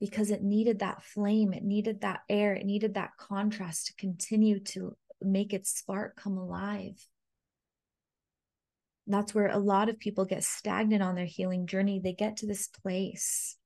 because 0.00 0.30
it 0.30 0.42
needed 0.42 0.78
that 0.78 1.04
flame, 1.04 1.52
it 1.52 1.62
needed 1.62 2.00
that 2.00 2.20
air, 2.28 2.54
it 2.54 2.64
needed 2.64 2.94
that 2.94 3.10
contrast 3.18 3.88
to 3.88 3.94
continue 3.94 4.58
to 4.60 4.96
make 5.20 5.52
its 5.52 5.70
spark 5.70 6.16
come 6.16 6.38
alive. 6.38 7.06
That's 9.12 9.34
where 9.34 9.48
a 9.48 9.58
lot 9.58 9.88
of 9.88 9.98
people 9.98 10.24
get 10.24 10.44
stagnant 10.44 11.02
on 11.02 11.14
their 11.14 11.26
healing 11.26 11.66
journey. 11.66 12.00
They 12.00 12.12
get 12.12 12.38
to 12.38 12.46
this 12.46 12.68
place 12.68 13.56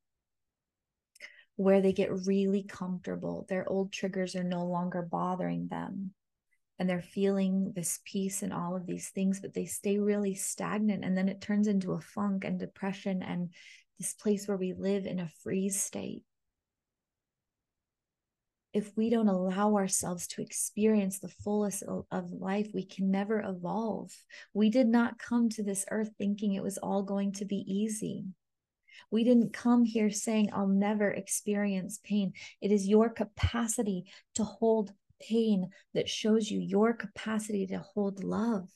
where 1.57 1.81
they 1.81 1.93
get 1.93 2.27
really 2.27 2.63
comfortable. 2.63 3.47
Their 3.49 3.69
old 3.69 3.93
triggers 3.93 4.35
are 4.35 4.45
no 4.45 4.65
longer 4.67 5.03
bothering 5.03 5.69
them 5.69 6.13
and 6.79 6.89
they're 6.89 7.03
feeling 7.03 7.73
this 7.75 8.01
peace 8.05 8.43
and 8.43 8.53
all 8.53 8.75
of 8.75 8.87
these 8.87 9.11
things, 9.11 9.41
but 9.41 9.55
they 9.55 9.67
stay 9.67 9.99
really 9.99 10.35
stagnant. 10.35 11.05
And 11.05 11.17
then 11.17 11.29
it 11.29 11.41
turns 11.41 11.69
into 11.69 11.93
a 11.93 12.01
funk 12.01 12.45
and 12.45 12.59
depression 12.59 13.23
and 13.23 13.51
this 13.99 14.15
place 14.15 14.49
where 14.49 14.57
we 14.57 14.73
live 14.73 15.07
in 15.07 15.21
a 15.21 15.31
freeze 15.43 15.81
state. 15.81 16.25
If 18.75 18.91
we 18.97 19.09
don't 19.09 19.29
allow 19.29 19.77
ourselves 19.77 20.27
to 20.29 20.43
experience 20.43 21.21
the 21.21 21.29
fullest 21.29 21.85
of 21.85 22.33
life, 22.33 22.69
we 22.75 22.85
can 22.85 23.09
never 23.09 23.41
evolve. 23.41 24.11
We 24.53 24.69
did 24.69 24.89
not 24.89 25.17
come 25.17 25.49
to 25.51 25.63
this 25.63 25.87
earth 25.93 26.11
thinking 26.19 26.55
it 26.55 26.63
was 26.63 26.77
all 26.79 27.05
going 27.05 27.33
to 27.35 27.45
be 27.45 27.65
easy. 27.73 28.25
We 29.13 29.23
didn't 29.23 29.53
come 29.53 29.85
here 29.85 30.11
saying, 30.11 30.51
I'll 30.53 30.67
never 30.67 31.09
experience 31.09 32.01
pain. 32.03 32.33
It 32.61 32.73
is 32.73 32.89
your 32.89 33.11
capacity 33.11 34.07
to 34.35 34.43
hold 34.43 34.93
pain 35.23 35.71
that 35.95 36.09
shows 36.09 36.51
you 36.51 36.59
your 36.59 36.95
capacity 36.95 37.69
to 37.69 37.79
hold 37.79 38.25
love. 38.25 38.69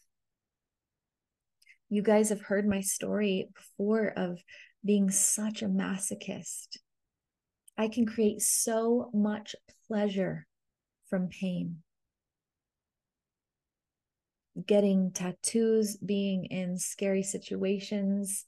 You 1.89 2.03
guys 2.03 2.29
have 2.29 2.43
heard 2.43 2.69
my 2.69 2.83
story 2.83 3.49
before 3.53 4.13
of 4.17 4.45
being 4.85 5.11
such 5.11 5.61
a 5.63 5.67
masochist. 5.67 6.79
I 7.79 7.87
can 7.87 8.07
create 8.07 8.43
so 8.43 9.09
much 9.15 9.55
pleasure 9.87 10.49
from 11.09 11.29
pain. 11.29 11.79
Getting 14.67 15.13
tattoos, 15.13 15.97
being 15.97 16.47
in 16.47 16.77
scary 16.77 17.23
situations, 17.23 18.45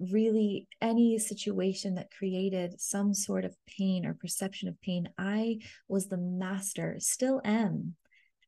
really 0.00 0.66
any 0.80 1.16
situation 1.18 1.94
that 1.94 2.10
created 2.10 2.80
some 2.80 3.14
sort 3.14 3.44
of 3.44 3.56
pain 3.68 4.04
or 4.04 4.14
perception 4.14 4.68
of 4.68 4.80
pain, 4.80 5.08
I 5.16 5.58
was 5.86 6.08
the 6.08 6.18
master, 6.18 6.96
still 6.98 7.40
am, 7.44 7.94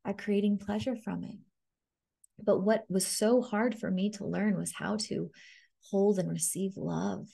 at 0.05 0.19
creating 0.19 0.59
pleasure 0.59 0.97
from 0.97 1.23
it. 1.23 1.37
But 2.43 2.63
what 2.63 2.85
was 2.89 3.07
so 3.07 3.41
hard 3.41 3.79
for 3.79 3.91
me 3.91 4.11
to 4.11 4.27
learn 4.27 4.57
was 4.57 4.73
how 4.75 4.97
to 5.03 5.31
hold 5.91 6.19
and 6.19 6.29
receive 6.29 6.77
love. 6.77 7.29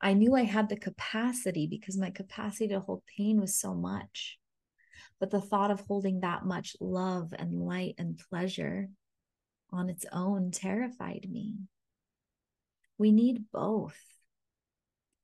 I 0.00 0.14
knew 0.14 0.34
I 0.34 0.44
had 0.44 0.68
the 0.68 0.76
capacity 0.76 1.66
because 1.66 1.96
my 1.96 2.10
capacity 2.10 2.68
to 2.68 2.80
hold 2.80 3.02
pain 3.16 3.40
was 3.40 3.58
so 3.58 3.74
much. 3.74 4.38
But 5.20 5.30
the 5.30 5.40
thought 5.40 5.70
of 5.70 5.80
holding 5.80 6.20
that 6.20 6.44
much 6.44 6.76
love 6.80 7.32
and 7.38 7.66
light 7.66 7.94
and 7.98 8.20
pleasure 8.30 8.88
on 9.70 9.88
its 9.88 10.04
own 10.12 10.50
terrified 10.50 11.26
me. 11.30 11.56
We 12.98 13.12
need 13.12 13.50
both. 13.52 13.98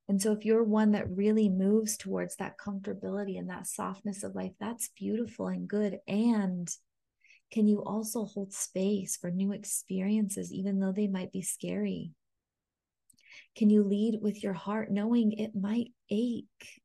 And 0.08 0.20
so, 0.20 0.32
if 0.32 0.44
you're 0.44 0.64
one 0.64 0.92
that 0.92 1.08
really 1.08 1.48
moves 1.48 1.96
towards 1.96 2.36
that 2.36 2.58
comfortability 2.58 3.38
and 3.38 3.48
that 3.48 3.68
softness 3.68 4.24
of 4.24 4.34
life, 4.34 4.52
that's 4.58 4.90
beautiful 4.96 5.46
and 5.46 5.68
good. 5.68 5.98
And 6.08 6.68
can 7.52 7.68
you 7.68 7.82
also 7.84 8.24
hold 8.24 8.52
space 8.52 9.16
for 9.16 9.30
new 9.30 9.52
experiences, 9.52 10.52
even 10.52 10.80
though 10.80 10.92
they 10.92 11.06
might 11.06 11.30
be 11.30 11.42
scary? 11.42 12.12
Can 13.56 13.70
you 13.70 13.82
lead 13.84 14.20
with 14.20 14.42
your 14.42 14.52
heart, 14.52 14.90
knowing 14.90 15.32
it 15.32 15.54
might 15.54 15.92
ache? 16.10 16.80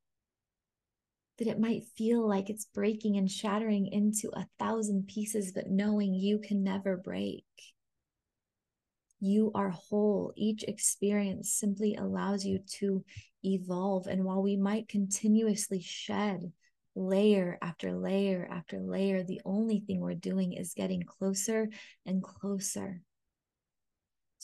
That 1.38 1.48
it 1.48 1.60
might 1.60 1.86
feel 1.98 2.28
like 2.28 2.50
it's 2.50 2.66
breaking 2.66 3.18
and 3.18 3.30
shattering 3.30 3.88
into 3.88 4.30
a 4.34 4.48
thousand 4.58 5.08
pieces, 5.08 5.52
but 5.52 5.70
knowing 5.70 6.14
you 6.14 6.40
can 6.40 6.64
never 6.64 6.96
break 6.96 7.44
you 9.20 9.52
are 9.56 9.70
whole. 9.70 10.34
Each 10.36 10.64
experience 10.64 11.54
simply 11.54 11.96
allows 11.96 12.46
you 12.46 12.60
to 12.80 13.04
evolve. 13.44 14.08
And 14.08 14.24
while 14.24 14.42
we 14.42 14.56
might 14.56 14.88
continuously 14.88 15.82
shed 15.82 16.52
layer 16.96 17.58
after 17.62 17.94
layer 17.94 18.48
after 18.50 18.80
layer, 18.80 19.24
the 19.24 19.42
only 19.46 19.80
thing 19.80 20.00
we're 20.00 20.16
doing 20.16 20.54
is 20.54 20.74
getting 20.74 21.04
closer 21.04 21.70
and 22.06 22.24
closer 22.24 23.02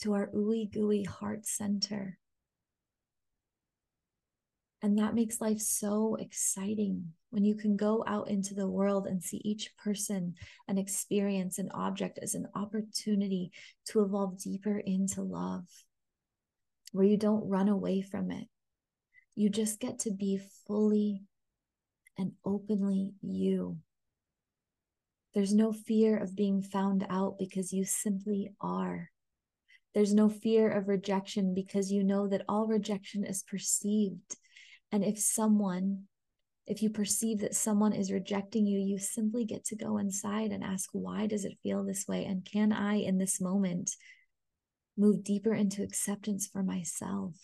to 0.02 0.14
our 0.14 0.28
ooey 0.34 0.70
gooey 0.70 1.04
heart 1.04 1.46
center. 1.46 2.18
And 4.82 4.98
that 4.98 5.14
makes 5.14 5.40
life 5.40 5.60
so 5.60 6.16
exciting 6.16 7.12
when 7.30 7.44
you 7.44 7.54
can 7.54 7.76
go 7.76 8.02
out 8.08 8.28
into 8.28 8.52
the 8.52 8.68
world 8.68 9.06
and 9.06 9.22
see 9.22 9.40
each 9.44 9.70
person 9.76 10.34
and 10.66 10.76
experience 10.76 11.58
an 11.58 11.70
object 11.72 12.18
as 12.20 12.34
an 12.34 12.48
opportunity 12.56 13.52
to 13.86 14.02
evolve 14.02 14.42
deeper 14.42 14.78
into 14.78 15.22
love, 15.22 15.64
where 16.90 17.06
you 17.06 17.16
don't 17.16 17.48
run 17.48 17.68
away 17.68 18.02
from 18.02 18.32
it. 18.32 18.48
You 19.36 19.50
just 19.50 19.78
get 19.78 20.00
to 20.00 20.10
be 20.10 20.40
fully 20.66 21.22
and 22.18 22.32
openly 22.44 23.12
you. 23.22 23.78
There's 25.32 25.54
no 25.54 25.72
fear 25.72 26.18
of 26.18 26.34
being 26.34 26.60
found 26.60 27.06
out 27.08 27.36
because 27.38 27.72
you 27.72 27.84
simply 27.84 28.52
are. 28.60 29.10
There's 29.94 30.14
no 30.14 30.28
fear 30.28 30.70
of 30.70 30.88
rejection 30.88 31.54
because 31.54 31.92
you 31.92 32.02
know 32.02 32.28
that 32.28 32.44
all 32.48 32.66
rejection 32.66 33.24
is 33.24 33.42
perceived 33.42 34.36
and 34.92 35.02
if 35.02 35.18
someone, 35.18 36.04
if 36.66 36.82
you 36.82 36.90
perceive 36.90 37.40
that 37.40 37.54
someone 37.54 37.94
is 37.94 38.12
rejecting 38.12 38.66
you, 38.66 38.78
you 38.78 38.98
simply 38.98 39.46
get 39.46 39.64
to 39.64 39.76
go 39.76 39.96
inside 39.96 40.52
and 40.52 40.62
ask, 40.62 40.90
why 40.92 41.26
does 41.26 41.46
it 41.46 41.58
feel 41.62 41.82
this 41.82 42.06
way? 42.06 42.26
And 42.26 42.44
can 42.44 42.72
I, 42.72 42.96
in 42.96 43.16
this 43.16 43.40
moment, 43.40 43.96
move 44.98 45.24
deeper 45.24 45.54
into 45.54 45.82
acceptance 45.82 46.46
for 46.46 46.62
myself? 46.62 47.34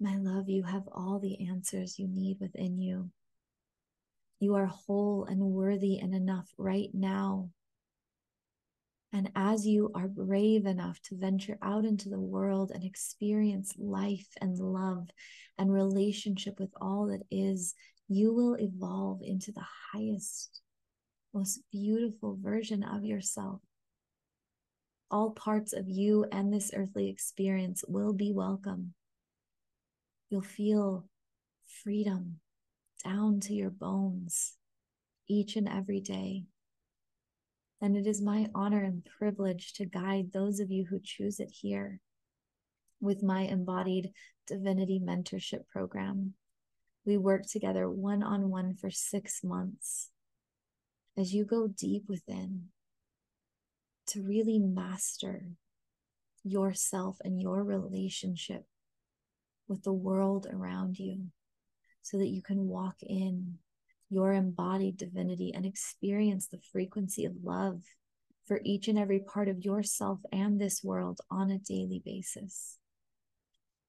My 0.00 0.16
love, 0.16 0.48
you 0.48 0.64
have 0.64 0.88
all 0.90 1.20
the 1.20 1.48
answers 1.48 1.98
you 1.98 2.08
need 2.08 2.38
within 2.40 2.80
you. 2.80 3.10
You 4.40 4.56
are 4.56 4.66
whole 4.66 5.24
and 5.24 5.40
worthy 5.40 6.00
and 6.00 6.12
enough 6.12 6.48
right 6.58 6.90
now 6.92 7.50
and 9.14 9.30
as 9.36 9.64
you 9.64 9.92
are 9.94 10.08
brave 10.08 10.66
enough 10.66 11.00
to 11.02 11.14
venture 11.14 11.56
out 11.62 11.84
into 11.84 12.08
the 12.08 12.18
world 12.18 12.72
and 12.74 12.82
experience 12.82 13.72
life 13.78 14.26
and 14.40 14.58
love 14.58 15.08
and 15.56 15.72
relationship 15.72 16.58
with 16.58 16.70
all 16.80 17.06
that 17.06 17.22
is, 17.30 17.74
you 18.08 18.34
will 18.34 18.56
evolve 18.58 19.20
into 19.22 19.52
the 19.52 19.64
highest, 19.92 20.60
most 21.32 21.60
beautiful 21.70 22.36
version 22.42 22.82
of 22.82 23.04
yourself. 23.04 23.60
All 25.12 25.30
parts 25.30 25.72
of 25.72 25.88
you 25.88 26.26
and 26.32 26.52
this 26.52 26.72
earthly 26.74 27.08
experience 27.08 27.84
will 27.86 28.12
be 28.12 28.32
welcome. 28.32 28.94
You'll 30.28 30.42
feel 30.42 31.08
freedom 31.84 32.40
down 33.04 33.38
to 33.42 33.54
your 33.54 33.70
bones 33.70 34.54
each 35.28 35.54
and 35.54 35.68
every 35.68 36.00
day 36.00 36.46
and 37.84 37.98
it 37.98 38.06
is 38.06 38.22
my 38.22 38.46
honor 38.54 38.82
and 38.82 39.06
privilege 39.18 39.74
to 39.74 39.84
guide 39.84 40.32
those 40.32 40.58
of 40.58 40.70
you 40.70 40.86
who 40.88 40.98
choose 41.04 41.38
it 41.38 41.50
here 41.50 42.00
with 42.98 43.22
my 43.22 43.42
embodied 43.42 44.10
divinity 44.46 44.98
mentorship 44.98 45.68
program. 45.70 46.32
We 47.04 47.18
work 47.18 47.42
together 47.44 47.90
one 47.90 48.22
on 48.22 48.48
one 48.48 48.74
for 48.74 48.90
six 48.90 49.44
months 49.44 50.08
as 51.18 51.34
you 51.34 51.44
go 51.44 51.68
deep 51.68 52.04
within 52.08 52.68
to 54.06 54.22
really 54.22 54.58
master 54.58 55.50
yourself 56.42 57.18
and 57.22 57.38
your 57.38 57.62
relationship 57.62 58.64
with 59.68 59.82
the 59.82 59.92
world 59.92 60.46
around 60.50 60.98
you 60.98 61.26
so 62.00 62.16
that 62.16 62.28
you 62.28 62.40
can 62.40 62.66
walk 62.66 62.96
in 63.02 63.58
your 64.10 64.32
embodied 64.32 64.96
divinity 64.96 65.52
and 65.54 65.66
experience 65.66 66.46
the 66.46 66.60
frequency 66.72 67.24
of 67.24 67.32
love 67.42 67.82
for 68.46 68.60
each 68.64 68.88
and 68.88 68.98
every 68.98 69.20
part 69.20 69.48
of 69.48 69.64
yourself 69.64 70.20
and 70.32 70.60
this 70.60 70.82
world 70.84 71.20
on 71.30 71.50
a 71.50 71.58
daily 71.58 72.02
basis. 72.04 72.78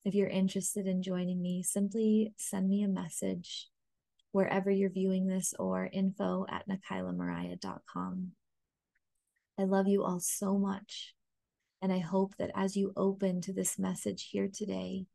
If 0.03 0.13
you're 0.13 0.27
interested 0.27 0.87
in 0.87 1.01
joining 1.01 1.41
me, 1.41 1.63
simply 1.63 2.33
send 2.37 2.69
me 2.69 2.83
a 2.83 2.87
message 2.87 3.69
wherever 4.31 4.69
you're 4.69 4.89
viewing 4.89 5.27
this 5.27 5.53
or 5.57 5.89
info 5.91 6.45
at 6.49 6.67
nakailamariah.com. 6.67 8.31
I 9.57 9.63
love 9.63 9.87
you 9.87 10.03
all 10.03 10.19
so 10.19 10.57
much. 10.57 11.13
And 11.81 11.91
I 11.93 11.99
hope 11.99 12.35
that 12.37 12.51
as 12.55 12.75
you 12.75 12.93
open 12.97 13.41
to 13.41 13.53
this 13.53 13.79
message 13.79 14.29
here 14.31 14.49
today, 14.53 15.05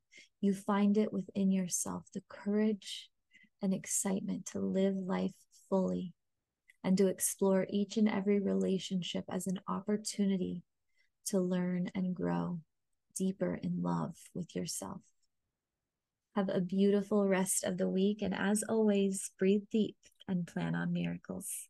you 0.41 0.55
find 0.55 0.97
it 0.97 1.13
within 1.13 1.53
yourself 1.53 2.07
the 2.15 2.23
courage 2.29 3.10
and 3.63 3.75
excitement 3.75 4.47
to 4.47 4.61
live 4.61 4.97
life 4.97 5.35
fully 5.69 6.15
and 6.83 6.97
to 6.99 7.09
explore 7.09 7.67
each 7.71 7.97
and 7.97 8.09
every 8.09 8.41
relationship 8.41 9.25
as 9.31 9.47
an 9.47 9.61
opportunity 9.69 10.63
to 11.27 11.41
learn 11.41 11.91
and 11.95 12.15
grow 12.15 12.61
deeper 13.17 13.55
in 13.55 13.83
love 13.83 14.17
with 14.35 14.57
yourself. 14.57 15.01
Have 16.37 16.49
a 16.49 16.61
beautiful 16.61 17.27
rest 17.27 17.65
of 17.65 17.77
the 17.77 17.89
week. 17.89 18.23
And 18.23 18.35
as 18.35 18.63
always, 18.69 19.31
breathe 19.39 19.65
deep 19.71 19.97
and 20.29 20.47
plan 20.47 20.75
on 20.75 20.93
miracles. 20.93 21.70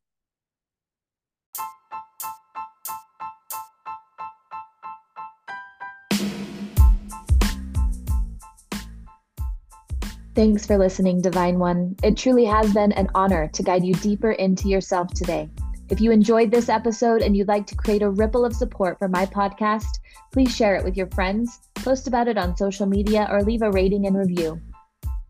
Thanks 10.32 10.64
for 10.64 10.78
listening, 10.78 11.20
Divine 11.20 11.58
One. 11.58 11.96
It 12.04 12.16
truly 12.16 12.44
has 12.44 12.72
been 12.72 12.92
an 12.92 13.08
honor 13.16 13.48
to 13.48 13.62
guide 13.64 13.84
you 13.84 13.94
deeper 13.94 14.30
into 14.32 14.68
yourself 14.68 15.12
today. 15.12 15.50
If 15.88 16.00
you 16.00 16.12
enjoyed 16.12 16.52
this 16.52 16.68
episode 16.68 17.20
and 17.20 17.36
you'd 17.36 17.48
like 17.48 17.66
to 17.66 17.74
create 17.74 18.02
a 18.02 18.10
ripple 18.10 18.44
of 18.44 18.54
support 18.54 18.96
for 19.00 19.08
my 19.08 19.26
podcast, 19.26 19.98
please 20.32 20.54
share 20.54 20.76
it 20.76 20.84
with 20.84 20.96
your 20.96 21.08
friends, 21.08 21.58
post 21.74 22.06
about 22.06 22.28
it 22.28 22.38
on 22.38 22.56
social 22.56 22.86
media, 22.86 23.26
or 23.28 23.42
leave 23.42 23.62
a 23.62 23.72
rating 23.72 24.06
and 24.06 24.16
review. 24.16 24.60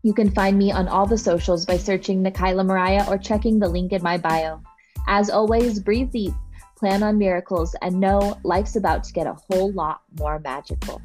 You 0.03 0.13
can 0.13 0.29
find 0.29 0.55
me 0.55 0.71
on 0.71 0.87
all 0.87 1.07
the 1.07 1.17
socials 1.17 1.65
by 1.65 1.77
searching 1.77 2.23
Nakaila 2.23 2.63
Mariah 2.63 3.09
or 3.09 3.17
checking 3.17 3.57
the 3.57 3.69
link 3.69 3.93
in 3.93 4.03
my 4.03 4.19
bio. 4.19 4.61
As 5.07 5.31
always, 5.31 5.79
breathe 5.79 6.11
deep, 6.11 6.33
plan 6.77 7.01
on 7.01 7.17
miracles, 7.17 7.75
and 7.81 7.99
know 7.99 8.37
life's 8.43 8.75
about 8.75 9.03
to 9.05 9.13
get 9.13 9.25
a 9.25 9.35
whole 9.49 9.71
lot 9.71 10.01
more 10.19 10.37
magical. 10.37 11.01